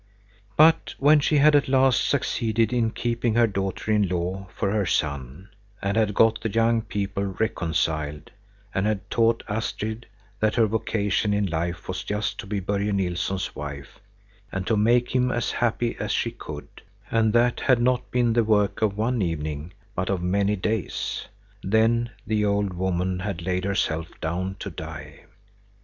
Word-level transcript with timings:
But 0.57 0.95
when 0.97 1.19
she 1.19 1.37
had 1.37 1.55
at 1.55 1.67
last 1.67 2.03
succeeded 2.03 2.73
in 2.73 2.89
keeping 2.89 3.35
her 3.35 3.45
daughter 3.45 3.91
in 3.91 4.07
law 4.09 4.47
for 4.51 4.71
her 4.71 4.87
son, 4.87 5.49
and 5.79 5.95
had 5.95 6.15
got 6.15 6.41
the 6.41 6.49
young 6.51 6.81
people 6.81 7.23
reconciled, 7.39 8.31
and 8.73 8.87
had 8.87 9.11
taught 9.11 9.43
Astrid 9.47 10.07
that 10.39 10.55
her 10.55 10.65
vocation 10.65 11.35
in 11.35 11.45
life 11.45 11.87
was 11.87 12.03
just 12.03 12.39
to 12.39 12.47
be 12.47 12.59
Börje 12.59 12.91
Nilsson's 12.91 13.55
wife 13.55 13.99
and 14.51 14.65
to 14.65 14.75
make 14.75 15.13
him 15.15 15.31
as 15.31 15.51
happy 15.51 15.95
as 15.99 16.11
she 16.11 16.31
could,—and 16.31 17.31
that 17.33 17.59
had 17.59 17.79
not 17.79 18.09
been 18.09 18.33
the 18.33 18.43
work 18.43 18.81
of 18.81 18.97
one 18.97 19.21
evening, 19.21 19.71
but 19.93 20.09
of 20.09 20.23
many 20.23 20.55
days,—then 20.55 22.09
the 22.25 22.43
old 22.43 22.73
woman 22.73 23.19
had 23.19 23.43
laid 23.45 23.65
herself 23.65 24.07
down 24.19 24.55
to 24.57 24.71
die. 24.71 25.25